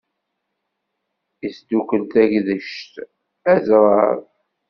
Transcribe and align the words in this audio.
Isdukkel 1.47 2.03
tagdect, 2.11 2.93
aẓrar. 3.53 4.17